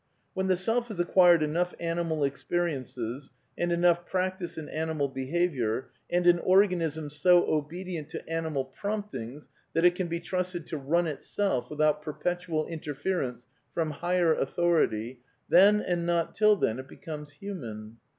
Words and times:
When 0.33 0.47
the 0.47 0.57
self 0.57 0.87
has 0.87 0.99
acquired 0.99 1.43
enough 1.43 1.75
animal 1.79 2.25
ex 2.25 2.43
periences, 2.43 3.29
and 3.55 3.71
enough 3.71 4.03
practice 4.07 4.57
in 4.57 4.67
animal 4.67 5.07
behaviour, 5.07 5.89
and 6.09 6.25
an 6.25 6.39
organism 6.39 7.11
so 7.11 7.45
obedient 7.47 8.09
to 8.09 8.27
animal 8.27 8.65
promptings 8.65 9.47
that 9.73 9.85
it 9.85 9.93
can 9.93 10.07
be 10.07 10.19
trusted 10.19 10.65
to 10.65 10.77
run 10.77 11.05
itself 11.05 11.69
without 11.69 12.01
perpetual 12.01 12.65
interference 12.65 13.45
from 13.75 13.91
higher 13.91 14.33
authority, 14.33 15.19
then 15.49 15.79
and 15.81 16.07
not 16.07 16.33
till 16.33 16.55
then, 16.55 16.79
it 16.79 16.87
becomes 16.87 17.33
human. 17.33 17.97